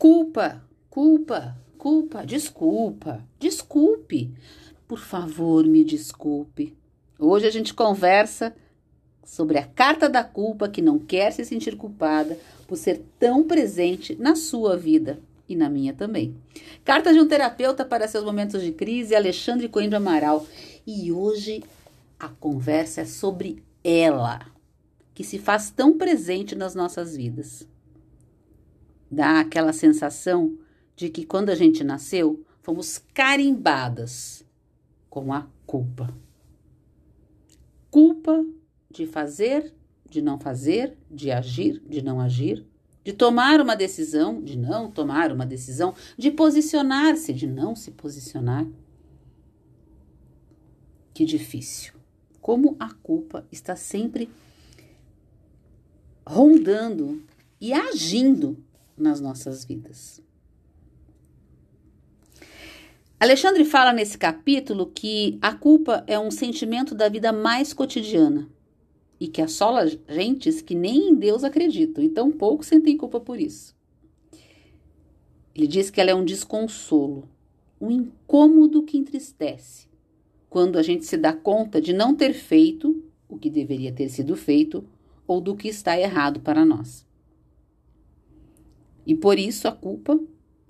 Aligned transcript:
Culpa, 0.00 0.62
culpa, 0.88 1.58
culpa, 1.76 2.24
desculpa, 2.24 3.22
desculpe. 3.38 4.32
Por 4.88 4.98
favor, 4.98 5.66
me 5.66 5.84
desculpe. 5.84 6.74
Hoje 7.18 7.46
a 7.46 7.50
gente 7.50 7.74
conversa 7.74 8.56
sobre 9.22 9.58
a 9.58 9.66
carta 9.66 10.08
da 10.08 10.24
culpa 10.24 10.70
que 10.70 10.80
não 10.80 10.98
quer 10.98 11.32
se 11.32 11.44
sentir 11.44 11.76
culpada 11.76 12.38
por 12.66 12.78
ser 12.78 13.02
tão 13.18 13.44
presente 13.44 14.16
na 14.18 14.34
sua 14.34 14.74
vida 14.74 15.20
e 15.46 15.54
na 15.54 15.68
minha 15.68 15.92
também. 15.92 16.34
Carta 16.82 17.12
de 17.12 17.20
um 17.20 17.28
terapeuta 17.28 17.84
para 17.84 18.08
seus 18.08 18.24
momentos 18.24 18.62
de 18.62 18.72
crise, 18.72 19.14
Alexandre 19.14 19.68
Coimbra 19.68 19.98
Amaral. 19.98 20.46
E 20.86 21.12
hoje 21.12 21.62
a 22.18 22.28
conversa 22.28 23.02
é 23.02 23.04
sobre 23.04 23.62
ela, 23.84 24.46
que 25.12 25.22
se 25.22 25.38
faz 25.38 25.70
tão 25.70 25.98
presente 25.98 26.54
nas 26.56 26.74
nossas 26.74 27.14
vidas. 27.14 27.68
Dá 29.10 29.40
aquela 29.40 29.72
sensação 29.72 30.56
de 30.94 31.08
que 31.08 31.24
quando 31.24 31.50
a 31.50 31.54
gente 31.54 31.82
nasceu, 31.82 32.44
fomos 32.62 32.98
carimbadas 33.12 34.44
com 35.08 35.32
a 35.32 35.48
culpa. 35.66 36.14
Culpa 37.90 38.44
de 38.90 39.06
fazer, 39.06 39.74
de 40.08 40.22
não 40.22 40.38
fazer, 40.38 40.96
de 41.10 41.30
agir, 41.30 41.82
de 41.88 42.02
não 42.02 42.20
agir, 42.20 42.64
de 43.02 43.12
tomar 43.12 43.60
uma 43.60 43.74
decisão, 43.74 44.40
de 44.42 44.56
não 44.56 44.90
tomar 44.90 45.32
uma 45.32 45.46
decisão, 45.46 45.94
de 46.16 46.30
posicionar-se, 46.30 47.32
de 47.32 47.46
não 47.46 47.74
se 47.74 47.90
posicionar. 47.90 48.66
Que 51.12 51.24
difícil. 51.24 51.94
Como 52.40 52.76
a 52.78 52.92
culpa 52.94 53.46
está 53.50 53.74
sempre 53.74 54.30
rondando 56.26 57.22
e 57.60 57.72
agindo 57.72 58.56
nas 59.00 59.20
nossas 59.20 59.64
vidas. 59.64 60.22
Alexandre 63.18 63.64
fala 63.66 63.92
nesse 63.92 64.16
capítulo 64.16 64.86
que 64.86 65.38
a 65.42 65.54
culpa 65.54 66.02
é 66.06 66.18
um 66.18 66.30
sentimento 66.30 66.94
da 66.94 67.08
vida 67.08 67.32
mais 67.32 67.74
cotidiana 67.74 68.48
e 69.20 69.28
que 69.28 69.42
assola 69.42 69.86
gentes 70.08 70.62
que 70.62 70.74
nem 70.74 71.10
em 71.10 71.14
Deus 71.14 71.44
acreditam 71.44 72.02
e 72.02 72.08
tão 72.08 72.32
pouco 72.32 72.64
sentem 72.64 72.96
culpa 72.96 73.20
por 73.20 73.38
isso. 73.38 73.76
Ele 75.54 75.66
diz 75.66 75.90
que 75.90 76.00
ela 76.00 76.10
é 76.10 76.14
um 76.14 76.24
desconsolo, 76.24 77.28
um 77.78 77.90
incômodo 77.90 78.82
que 78.82 78.96
entristece, 78.96 79.86
quando 80.48 80.78
a 80.78 80.82
gente 80.82 81.04
se 81.04 81.18
dá 81.18 81.34
conta 81.34 81.78
de 81.78 81.92
não 81.92 82.14
ter 82.14 82.32
feito 82.32 83.04
o 83.28 83.36
que 83.36 83.50
deveria 83.50 83.92
ter 83.92 84.08
sido 84.08 84.34
feito 84.34 84.82
ou 85.26 85.42
do 85.42 85.54
que 85.54 85.68
está 85.68 85.98
errado 85.98 86.40
para 86.40 86.64
nós. 86.64 87.06
E 89.10 89.14
por 89.16 89.40
isso 89.40 89.66
a 89.66 89.72
culpa 89.72 90.20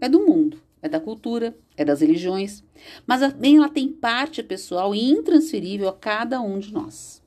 é 0.01 0.09
do 0.09 0.25
mundo, 0.25 0.59
é 0.81 0.89
da 0.89 0.99
cultura, 0.99 1.55
é 1.77 1.85
das 1.85 2.01
religiões, 2.01 2.65
mas 3.07 3.21
também 3.21 3.59
ela 3.59 3.69
tem 3.69 3.87
parte 3.87 4.43
pessoal 4.43 4.95
e 4.95 5.11
intransferível 5.11 5.91
a 5.91 5.93
cada 5.93 6.41
um 6.41 6.59
de 6.59 6.73
nós. 6.73 7.23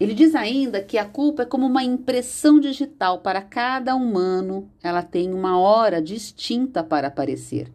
Ele 0.00 0.12
diz 0.12 0.34
ainda 0.34 0.82
que 0.82 0.98
a 0.98 1.04
culpa 1.04 1.44
é 1.44 1.46
como 1.46 1.66
uma 1.66 1.84
impressão 1.84 2.58
digital 2.58 3.20
para 3.20 3.40
cada 3.40 3.94
humano, 3.94 4.68
ela 4.82 5.04
tem 5.04 5.32
uma 5.32 5.56
hora 5.56 6.02
distinta 6.02 6.82
para 6.82 7.06
aparecer. 7.06 7.70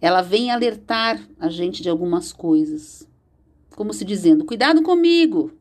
Ela 0.00 0.22
vem 0.22 0.50
alertar 0.50 1.22
a 1.38 1.50
gente 1.50 1.82
de 1.82 1.90
algumas 1.90 2.32
coisas, 2.32 3.06
como 3.76 3.92
se 3.92 4.02
dizendo: 4.02 4.46
cuidado 4.46 4.82
comigo. 4.82 5.52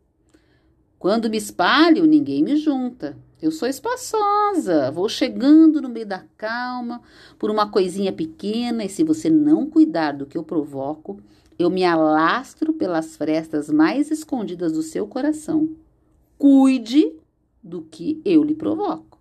Quando 1.03 1.29
me 1.29 1.35
espalho, 1.35 2.05
ninguém 2.05 2.41
me 2.41 2.55
junta. 2.55 3.17
Eu 3.41 3.51
sou 3.51 3.67
espaçosa, 3.67 4.89
vou 4.89 5.09
chegando 5.09 5.81
no 5.81 5.89
meio 5.89 6.05
da 6.05 6.23
calma 6.37 7.01
por 7.37 7.51
uma 7.51 7.69
coisinha 7.69 8.13
pequena, 8.13 8.85
e 8.85 8.89
se 8.89 9.03
você 9.03 9.29
não 9.29 9.69
cuidar 9.69 10.13
do 10.13 10.25
que 10.25 10.37
eu 10.37 10.45
provoco, 10.45 11.19
eu 11.59 11.69
me 11.69 11.83
alastro 11.83 12.71
pelas 12.71 13.17
frestas 13.17 13.69
mais 13.69 14.11
escondidas 14.11 14.71
do 14.71 14.81
seu 14.81 15.05
coração. 15.05 15.71
Cuide 16.37 17.11
do 17.61 17.81
que 17.81 18.21
eu 18.23 18.41
lhe 18.41 18.55
provoco. 18.55 19.19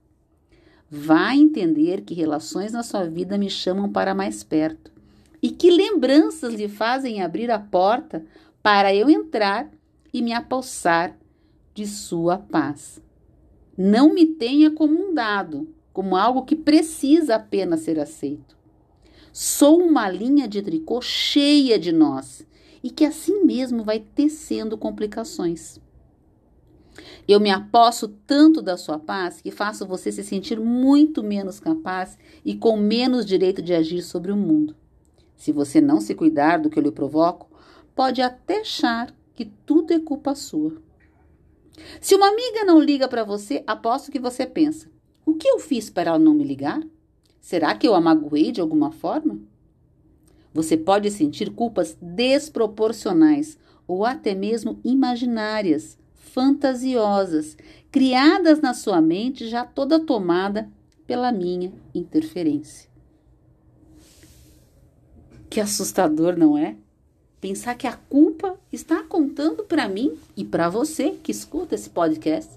Vá 0.89 1.35
entender 1.35 2.03
que 2.03 2.15
relações 2.15 2.71
na 2.71 2.85
sua 2.85 3.07
vida 3.07 3.37
me 3.37 3.51
chamam 3.51 3.91
para 3.91 4.15
mais 4.15 4.45
perto 4.45 4.93
e 5.43 5.51
que 5.51 5.69
lembranças 5.69 6.55
lhe 6.55 6.69
fazem 6.69 7.21
abrir 7.21 7.51
a 7.51 7.59
porta 7.59 8.25
para 8.63 8.95
eu 8.95 9.11
entrar 9.11 9.69
e 10.15 10.23
me 10.23 10.33
apossar 10.33 11.19
de 11.75 11.87
sua 11.87 12.39
paz. 12.39 13.03
Não 13.77 14.13
me 14.13 14.27
tenha 14.27 14.71
como 14.71 14.95
um 14.95 15.15
dado, 15.15 15.69
como 15.93 16.17
algo 16.17 16.45
que 16.45 16.57
precisa 16.57 17.37
apenas 17.37 17.81
ser 17.81 17.99
aceito. 17.99 18.57
Sou 19.33 19.83
uma 19.83 20.11
linha 20.11 20.47
de 20.47 20.61
tricô 20.61 21.01
cheia 21.01 21.79
de 21.79 21.91
nós 21.91 22.47
e 22.83 22.91
que 22.91 23.05
assim 23.05 23.45
mesmo 23.45 23.83
vai 23.83 24.01
tecendo 24.01 24.77
complicações. 24.77 25.81
Eu 27.27 27.41
me 27.41 27.51
aposto 27.51 28.09
tanto 28.27 28.61
da 28.61 28.77
sua 28.77 28.99
paz 28.99 29.41
que 29.41 29.51
faço 29.51 29.87
você 29.87 30.13
se 30.13 30.23
sentir 30.23 30.61
muito 30.61 31.23
menos 31.23 31.59
capaz 31.59 32.19
e 32.45 32.55
com 32.55 32.77
menos 32.77 33.25
direito 33.25 33.63
de 33.63 33.73
agir 33.73 34.03
sobre 34.03 34.31
o 34.31 34.37
mundo. 34.37 34.77
Se 35.35 35.51
você 35.51 35.81
não 35.81 36.01
se 36.01 36.15
cuidar 36.15 36.59
do 36.59 36.69
que 36.69 36.79
eu 36.79 36.83
lhe 36.83 36.93
provoco, 36.93 37.51
pode 37.95 38.21
até 38.21 38.61
achar 38.61 39.15
que 39.35 39.47
tudo 39.47 39.93
é 39.93 39.99
culpa 39.99 40.35
sua. 40.35 40.77
Se 42.01 42.15
uma 42.15 42.29
amiga 42.29 42.65
não 42.65 42.81
liga 42.81 43.09
para 43.09 43.25
você, 43.25 43.63
aposto 43.67 44.11
que 44.11 44.19
você 44.19 44.47
pensa: 44.47 44.91
o 45.25 45.35
que 45.35 45.49
eu 45.49 45.59
fiz 45.59 45.89
para 45.91 46.11
ela 46.11 46.19
não 46.19 46.35
me 46.35 46.45
ligar? 46.45 46.83
Será 47.41 47.75
que 47.75 47.87
eu 47.87 47.95
a 47.95 48.01
magoei 48.01 48.53
de 48.53 48.61
alguma 48.61 48.93
forma? 48.93 49.41
Você 50.55 50.77
pode 50.77 51.11
sentir 51.11 51.51
culpas 51.51 51.97
desproporcionais 52.01 53.59
ou 53.87 54.05
até 54.05 54.35
mesmo 54.35 54.79
imaginárias, 54.85 55.99
fantasiosas, 56.15 57.57
criadas 57.91 58.61
na 58.61 58.75
sua 58.75 59.01
mente 59.01 59.49
já 59.49 59.65
toda 59.65 59.99
tomada 59.99 60.71
pela 61.07 61.33
minha 61.33 61.73
interferência. 61.95 62.89
Que 65.51 65.61
assustador, 65.61 66.37
não 66.37 66.57
é? 66.57 66.77
Pensar 67.43 67.75
que 67.75 67.89
a 67.89 67.97
culpa 67.97 68.57
está 68.73 69.03
contando 69.03 69.65
para 69.65 69.89
mim 69.89 70.17
e 70.37 70.45
para 70.45 70.69
você 70.69 71.19
que 71.21 71.33
escuta 71.33 71.75
esse 71.75 71.91
podcast 71.91 72.49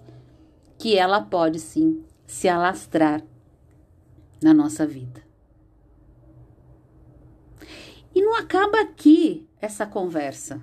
que 0.77 0.95
ela 0.95 1.19
pode 1.19 1.59
sim 1.59 2.03
se 2.27 2.47
alastrar 2.47 3.23
na 4.39 4.53
nossa 4.53 4.85
vida. 4.85 5.23
E 8.13 8.21
não 8.21 8.35
acaba 8.35 8.79
aqui 8.79 9.47
essa 9.59 9.87
conversa. 9.87 10.61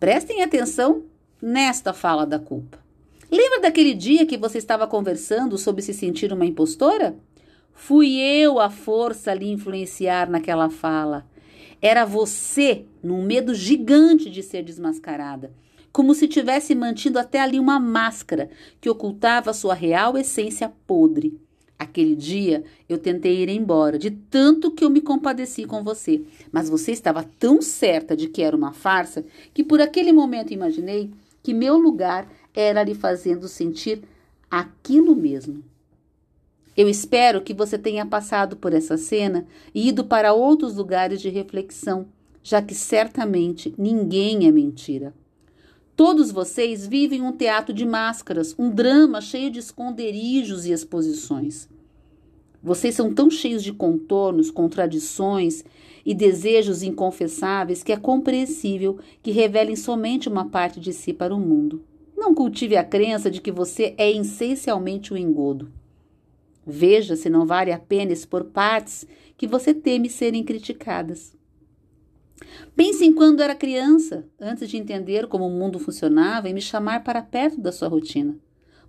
Prestem 0.00 0.42
atenção 0.42 1.04
nesta 1.40 1.92
fala 1.92 2.26
da 2.26 2.40
culpa. 2.40 2.80
Lembra 3.30 3.60
daquele 3.60 3.94
dia 3.94 4.26
que 4.26 4.36
você 4.36 4.58
estava 4.58 4.88
conversando 4.88 5.56
sobre 5.56 5.82
se 5.82 5.94
sentir 5.94 6.32
uma 6.32 6.44
impostora? 6.44 7.14
Fui 7.72 8.16
eu 8.18 8.58
a 8.58 8.68
força 8.68 9.32
lhe 9.32 9.48
influenciar 9.48 10.28
naquela 10.28 10.68
fala. 10.68 11.30
Era 11.82 12.04
você 12.04 12.84
num 13.02 13.22
medo 13.22 13.54
gigante 13.54 14.28
de 14.28 14.42
ser 14.42 14.62
desmascarada, 14.62 15.52
como 15.92 16.14
se 16.14 16.28
tivesse 16.28 16.74
mantido 16.74 17.18
até 17.18 17.40
ali 17.40 17.58
uma 17.58 17.80
máscara 17.80 18.50
que 18.80 18.90
ocultava 18.90 19.52
sua 19.52 19.74
real 19.74 20.16
essência 20.16 20.70
podre. 20.86 21.40
Aquele 21.78 22.14
dia 22.14 22.62
eu 22.86 22.98
tentei 22.98 23.42
ir 23.42 23.48
embora, 23.48 23.98
de 23.98 24.10
tanto 24.10 24.70
que 24.70 24.84
eu 24.84 24.90
me 24.90 25.00
compadeci 25.00 25.64
com 25.64 25.82
você, 25.82 26.22
mas 26.52 26.68
você 26.68 26.92
estava 26.92 27.24
tão 27.38 27.62
certa 27.62 28.14
de 28.14 28.28
que 28.28 28.42
era 28.42 28.54
uma 28.54 28.72
farsa 28.72 29.24
que 29.54 29.64
por 29.64 29.80
aquele 29.80 30.12
momento 30.12 30.52
imaginei 30.52 31.10
que 31.42 31.54
meu 31.54 31.78
lugar 31.78 32.30
era 32.54 32.82
lhe 32.82 32.94
fazendo 32.94 33.48
sentir 33.48 34.02
aquilo 34.50 35.16
mesmo. 35.16 35.64
Eu 36.76 36.88
espero 36.88 37.42
que 37.42 37.52
você 37.52 37.76
tenha 37.76 38.06
passado 38.06 38.56
por 38.56 38.72
essa 38.72 38.96
cena 38.96 39.46
e 39.74 39.88
ido 39.88 40.04
para 40.04 40.32
outros 40.32 40.76
lugares 40.76 41.20
de 41.20 41.28
reflexão, 41.28 42.06
já 42.42 42.62
que 42.62 42.74
certamente 42.74 43.74
ninguém 43.76 44.46
é 44.46 44.52
mentira. 44.52 45.12
Todos 45.96 46.30
vocês 46.30 46.86
vivem 46.86 47.20
um 47.20 47.32
teatro 47.32 47.74
de 47.74 47.84
máscaras, 47.84 48.54
um 48.58 48.70
drama 48.70 49.20
cheio 49.20 49.50
de 49.50 49.58
esconderijos 49.58 50.64
e 50.64 50.72
exposições. 50.72 51.68
Vocês 52.62 52.94
são 52.94 53.12
tão 53.12 53.28
cheios 53.30 53.62
de 53.62 53.72
contornos, 53.72 54.50
contradições 54.50 55.64
e 56.04 56.14
desejos 56.14 56.82
inconfessáveis 56.82 57.82
que 57.82 57.92
é 57.92 57.96
compreensível 57.96 58.98
que 59.22 59.30
revelem 59.30 59.76
somente 59.76 60.28
uma 60.28 60.48
parte 60.48 60.78
de 60.78 60.92
si 60.92 61.12
para 61.12 61.34
o 61.34 61.40
mundo. 61.40 61.82
Não 62.16 62.34
cultive 62.34 62.76
a 62.76 62.84
crença 62.84 63.30
de 63.30 63.40
que 63.40 63.50
você 63.50 63.94
é 63.98 64.10
essencialmente 64.10 65.12
um 65.12 65.16
engodo. 65.16 65.70
Veja 66.70 67.16
se 67.16 67.28
não 67.28 67.44
vale 67.44 67.72
a 67.72 67.78
pena 67.78 68.12
expor 68.12 68.44
partes 68.44 69.04
que 69.36 69.46
você 69.46 69.74
teme 69.74 70.08
serem 70.08 70.44
criticadas. 70.44 71.36
Pense 72.76 73.04
em 73.04 73.12
quando 73.12 73.42
era 73.42 73.56
criança, 73.56 74.24
antes 74.40 74.70
de 74.70 74.76
entender 74.76 75.26
como 75.26 75.46
o 75.46 75.50
mundo 75.50 75.80
funcionava 75.80 76.48
e 76.48 76.54
me 76.54 76.60
chamar 76.60 77.02
para 77.02 77.20
perto 77.20 77.60
da 77.60 77.72
sua 77.72 77.88
rotina. 77.88 78.38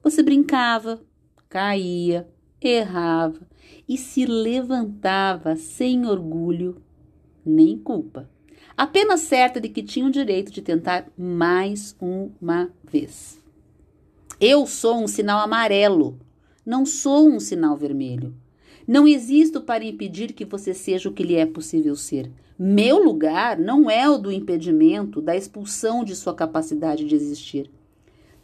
Você 0.03 0.21
brincava, 0.21 1.01
caía, 1.49 2.29
errava 2.61 3.47
e 3.89 3.97
se 3.97 4.25
levantava 4.25 5.55
sem 5.55 6.05
orgulho 6.05 6.81
nem 7.43 7.77
culpa, 7.79 8.29
apenas 8.77 9.21
certa 9.21 9.59
de 9.59 9.69
que 9.69 9.81
tinha 9.81 10.05
o 10.05 10.11
direito 10.11 10.51
de 10.51 10.61
tentar 10.61 11.07
mais 11.17 11.95
uma 11.99 12.71
vez. 12.83 13.41
Eu 14.39 14.67
sou 14.67 15.03
um 15.03 15.07
sinal 15.07 15.39
amarelo, 15.39 16.19
não 16.65 16.85
sou 16.85 17.27
um 17.27 17.39
sinal 17.39 17.75
vermelho. 17.75 18.33
Não 18.87 19.07
existo 19.07 19.61
para 19.61 19.83
impedir 19.83 20.33
que 20.33 20.45
você 20.45 20.73
seja 20.73 21.09
o 21.09 21.13
que 21.13 21.23
lhe 21.23 21.35
é 21.35 21.45
possível 21.45 21.95
ser. 21.95 22.31
Meu 22.57 23.03
lugar 23.03 23.57
não 23.57 23.89
é 23.89 24.07
o 24.09 24.17
do 24.17 24.31
impedimento, 24.31 25.21
da 25.21 25.35
expulsão 25.35 26.03
de 26.03 26.15
sua 26.15 26.33
capacidade 26.33 27.05
de 27.05 27.15
existir. 27.15 27.69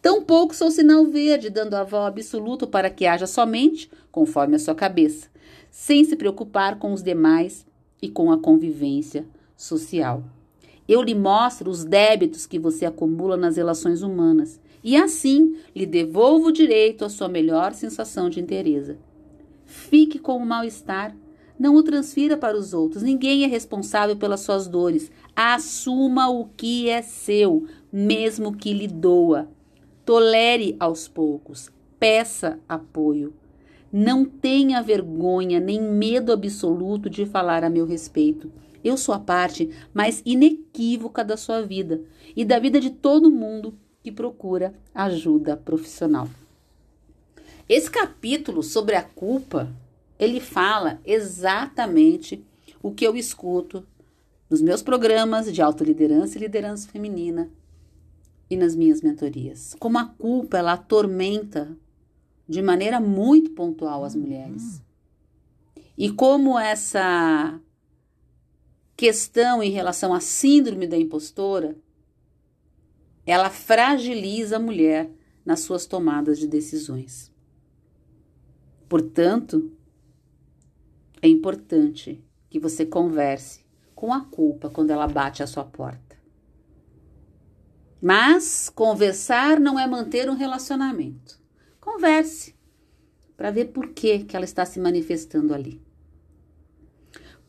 Tampouco 0.01 0.55
sou 0.55 0.71
sinal 0.71 1.05
verde, 1.05 1.49
dando 1.49 1.75
aval 1.75 2.05
absoluto 2.05 2.65
para 2.65 2.89
que 2.89 3.05
haja 3.05 3.27
somente 3.27 3.89
conforme 4.11 4.55
a 4.55 4.59
sua 4.59 4.73
cabeça, 4.73 5.27
sem 5.69 6.03
se 6.03 6.15
preocupar 6.15 6.79
com 6.79 6.93
os 6.93 7.03
demais 7.03 7.65
e 8.01 8.09
com 8.09 8.31
a 8.31 8.39
convivência 8.39 9.25
social. 9.55 10.23
Eu 10.87 11.01
lhe 11.01 11.13
mostro 11.13 11.69
os 11.69 11.83
débitos 11.83 12.45
que 12.45 12.57
você 12.57 12.85
acumula 12.85 13.35
nas 13.35 13.57
relações 13.57 14.01
humanas 14.01 14.59
e 14.83 14.95
assim 14.95 15.57
lhe 15.75 15.85
devolvo 15.85 16.47
o 16.47 16.51
direito 16.51 17.03
à 17.03 17.09
sua 17.09 17.27
melhor 17.27 17.73
sensação 17.73 18.29
de 18.29 18.39
interesse. 18.39 18.97
Fique 19.65 20.17
com 20.17 20.37
o 20.37 20.45
mal-estar, 20.45 21.15
não 21.59 21.75
o 21.75 21.83
transfira 21.83 22.37
para 22.37 22.57
os 22.57 22.73
outros. 22.73 23.03
Ninguém 23.03 23.43
é 23.43 23.47
responsável 23.47 24.15
pelas 24.15 24.41
suas 24.41 24.67
dores. 24.67 25.11
Assuma 25.35 26.29
o 26.29 26.45
que 26.55 26.89
é 26.89 27.01
seu, 27.01 27.65
mesmo 27.91 28.55
que 28.55 28.73
lhe 28.73 28.87
doa. 28.87 29.49
Tolere 30.05 30.75
aos 30.79 31.07
poucos, 31.07 31.69
peça 31.99 32.59
apoio. 32.69 33.33
Não 33.91 34.23
tenha 34.23 34.81
vergonha 34.81 35.59
nem 35.59 35.81
medo 35.81 36.31
absoluto 36.31 37.09
de 37.09 37.25
falar 37.25 37.63
a 37.63 37.69
meu 37.69 37.85
respeito. 37.85 38.51
Eu 38.83 38.95
sou 38.95 39.15
a 39.15 39.19
parte 39.19 39.69
mais 39.93 40.21
inequívoca 40.25 41.23
da 41.25 41.35
sua 41.35 41.61
vida 41.61 42.01
e 42.35 42.45
da 42.45 42.59
vida 42.59 42.79
de 42.79 42.91
todo 42.91 43.31
mundo 43.31 43.77
que 44.07 44.11
procura 44.13 44.73
ajuda 44.95 45.57
profissional. 45.57 46.29
Esse 47.67 47.91
capítulo 47.91 48.63
sobre 48.63 48.95
a 48.95 49.03
culpa, 49.03 49.69
ele 50.17 50.39
fala 50.39 51.01
exatamente 51.03 52.41
o 52.81 52.93
que 52.93 53.05
eu 53.05 53.17
escuto 53.17 53.85
nos 54.49 54.61
meus 54.61 54.81
programas 54.81 55.53
de 55.53 55.61
autoliderança 55.61 56.37
e 56.37 56.41
liderança 56.41 56.87
feminina 56.87 57.49
e 58.49 58.55
nas 58.55 58.77
minhas 58.77 59.01
mentorias. 59.01 59.75
Como 59.77 59.97
a 59.97 60.05
culpa 60.05 60.57
ela 60.57 60.71
atormenta 60.71 61.77
de 62.47 62.61
maneira 62.61 63.01
muito 63.01 63.51
pontual 63.51 64.05
as 64.05 64.15
mulheres. 64.15 64.81
E 65.97 66.09
como 66.09 66.57
essa 66.57 67.59
questão 68.95 69.61
em 69.61 69.69
relação 69.69 70.13
à 70.13 70.21
síndrome 70.21 70.87
da 70.87 70.95
impostora, 70.95 71.75
ela 73.31 73.49
fragiliza 73.49 74.55
a 74.55 74.59
mulher 74.59 75.11
nas 75.45 75.59
suas 75.59 75.85
tomadas 75.85 76.39
de 76.39 76.47
decisões. 76.47 77.31
Portanto, 78.87 79.71
é 81.21 81.27
importante 81.27 82.23
que 82.49 82.59
você 82.59 82.85
converse 82.85 83.65
com 83.93 84.13
a 84.13 84.21
culpa 84.21 84.69
quando 84.69 84.91
ela 84.91 85.07
bate 85.07 85.43
à 85.43 85.47
sua 85.47 85.65
porta. 85.65 86.17
Mas 88.01 88.69
conversar 88.69 89.59
não 89.59 89.77
é 89.77 89.85
manter 89.85 90.29
um 90.29 90.35
relacionamento. 90.35 91.39
Converse 91.79 92.55
para 93.35 93.51
ver 93.51 93.65
por 93.65 93.89
que, 93.89 94.23
que 94.23 94.35
ela 94.35 94.45
está 94.45 94.65
se 94.65 94.79
manifestando 94.79 95.53
ali. 95.53 95.81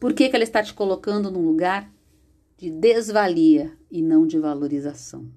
Por 0.00 0.12
que, 0.12 0.28
que 0.28 0.34
ela 0.34 0.44
está 0.44 0.62
te 0.62 0.74
colocando 0.74 1.30
num 1.30 1.44
lugar 1.44 1.92
de 2.58 2.70
desvalia 2.70 3.78
e 3.88 4.02
não 4.02 4.26
de 4.26 4.36
valorização. 4.36 5.30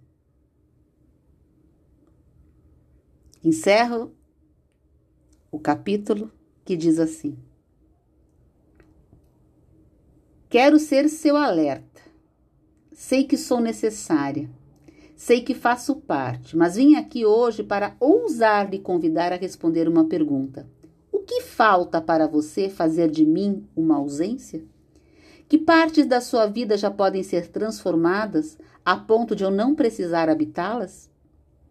Encerro 3.44 4.14
o 5.52 5.60
capítulo 5.60 6.32
que 6.64 6.76
diz 6.76 7.00
assim: 7.00 7.38
Quero 10.50 10.80
ser 10.80 11.10
seu 11.10 11.36
alerta. 11.36 12.02
Sei 12.92 13.24
que 13.24 13.38
sou 13.38 13.60
necessária 13.60 14.50
Sei 15.22 15.40
que 15.42 15.54
faço 15.54 15.98
parte, 15.98 16.58
mas 16.58 16.78
vim 16.78 16.96
aqui 16.96 17.24
hoje 17.24 17.62
para 17.62 17.96
ousar 18.00 18.68
lhe 18.72 18.80
convidar 18.80 19.32
a 19.32 19.36
responder 19.36 19.88
uma 19.88 20.06
pergunta. 20.06 20.68
O 21.12 21.20
que 21.20 21.42
falta 21.42 22.02
para 22.02 22.26
você 22.26 22.68
fazer 22.68 23.08
de 23.08 23.24
mim 23.24 23.64
uma 23.76 23.98
ausência? 23.98 24.66
Que 25.48 25.60
partes 25.60 26.08
da 26.08 26.20
sua 26.20 26.48
vida 26.48 26.76
já 26.76 26.90
podem 26.90 27.22
ser 27.22 27.50
transformadas 27.50 28.58
a 28.84 28.98
ponto 28.98 29.36
de 29.36 29.44
eu 29.44 29.52
não 29.52 29.76
precisar 29.76 30.28
habitá-las? 30.28 31.08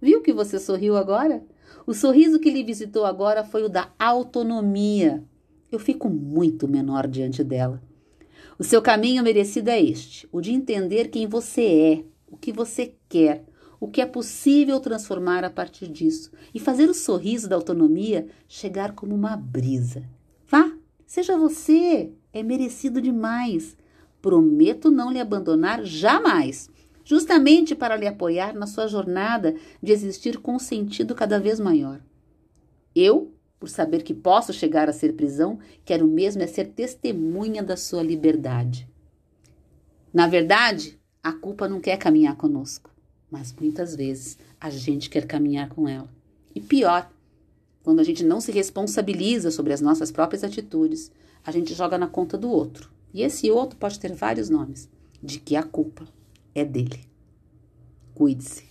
Viu 0.00 0.22
que 0.22 0.32
você 0.32 0.60
sorriu 0.60 0.96
agora? 0.96 1.42
O 1.86 1.94
sorriso 1.94 2.38
que 2.38 2.50
lhe 2.50 2.62
visitou 2.62 3.04
agora 3.04 3.44
foi 3.44 3.62
o 3.62 3.68
da 3.68 3.90
autonomia. 3.98 5.24
Eu 5.70 5.78
fico 5.78 6.08
muito 6.08 6.68
menor 6.68 7.06
diante 7.06 7.42
dela. 7.44 7.82
O 8.58 8.64
seu 8.64 8.82
caminho 8.82 9.22
merecido 9.22 9.70
é 9.70 9.80
este: 9.80 10.28
o 10.30 10.40
de 10.40 10.52
entender 10.52 11.08
quem 11.08 11.26
você 11.26 11.62
é, 11.62 12.04
o 12.30 12.36
que 12.36 12.52
você 12.52 12.94
quer, 13.08 13.44
o 13.80 13.88
que 13.88 14.00
é 14.00 14.06
possível 14.06 14.78
transformar 14.78 15.44
a 15.44 15.50
partir 15.50 15.88
disso 15.88 16.30
e 16.54 16.60
fazer 16.60 16.88
o 16.90 16.94
sorriso 16.94 17.48
da 17.48 17.56
autonomia 17.56 18.26
chegar 18.46 18.92
como 18.92 19.14
uma 19.14 19.36
brisa. 19.36 20.02
Vá, 20.46 20.70
seja 21.06 21.38
você, 21.38 22.12
é 22.32 22.42
merecido 22.42 23.00
demais. 23.00 23.76
Prometo 24.20 24.90
não 24.90 25.10
lhe 25.10 25.18
abandonar 25.18 25.82
jamais, 25.82 26.68
justamente 27.10 27.74
para 27.74 27.96
lhe 27.96 28.06
apoiar 28.06 28.54
na 28.54 28.68
sua 28.68 28.86
jornada 28.86 29.56
de 29.82 29.90
existir 29.90 30.38
com 30.38 30.56
sentido 30.60 31.12
cada 31.12 31.40
vez 31.40 31.58
maior. 31.58 32.00
Eu, 32.94 33.34
por 33.58 33.68
saber 33.68 34.04
que 34.04 34.14
posso 34.14 34.52
chegar 34.52 34.88
a 34.88 34.92
ser 34.92 35.14
prisão, 35.14 35.58
quero 35.84 36.06
mesmo 36.06 36.40
é 36.40 36.46
ser 36.46 36.66
testemunha 36.66 37.64
da 37.64 37.76
sua 37.76 38.00
liberdade. 38.00 38.88
Na 40.14 40.28
verdade, 40.28 41.00
a 41.20 41.32
culpa 41.32 41.68
não 41.68 41.80
quer 41.80 41.96
caminhar 41.96 42.36
conosco, 42.36 42.94
mas 43.28 43.52
muitas 43.60 43.96
vezes 43.96 44.38
a 44.60 44.70
gente 44.70 45.10
quer 45.10 45.26
caminhar 45.26 45.68
com 45.68 45.88
ela. 45.88 46.08
E 46.54 46.60
pior, 46.60 47.10
quando 47.82 47.98
a 47.98 48.04
gente 48.04 48.22
não 48.22 48.40
se 48.40 48.52
responsabiliza 48.52 49.50
sobre 49.50 49.72
as 49.72 49.80
nossas 49.80 50.12
próprias 50.12 50.44
atitudes, 50.44 51.10
a 51.44 51.50
gente 51.50 51.74
joga 51.74 51.98
na 51.98 52.06
conta 52.06 52.38
do 52.38 52.48
outro. 52.48 52.88
E 53.12 53.22
esse 53.22 53.50
outro 53.50 53.76
pode 53.76 53.98
ter 53.98 54.12
vários 54.14 54.48
nomes, 54.48 54.88
de 55.20 55.40
que 55.40 55.56
a 55.56 55.64
culpa 55.64 56.06
é 56.54 56.64
dele. 56.64 57.00
Cuide-se. 58.14 58.69